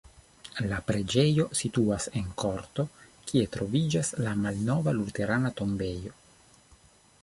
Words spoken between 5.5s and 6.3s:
tombejo.